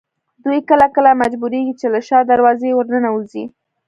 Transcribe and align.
دوی 0.43 0.59
کله 0.69 0.85
کله 0.95 1.09
مجبورېږي 1.21 1.73
چې 1.79 1.87
له 1.93 1.99
شا 2.07 2.19
دروازې 2.31 2.69
ورننوځي. 2.73 3.43